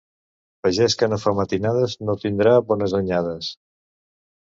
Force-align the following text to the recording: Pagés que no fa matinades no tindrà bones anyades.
Pagés 0.67 0.95
que 1.01 1.09
no 1.11 1.19
fa 1.27 1.35
matinades 1.41 1.95
no 2.09 2.19
tindrà 2.25 2.57
bones 2.73 3.01
anyades. 3.05 3.55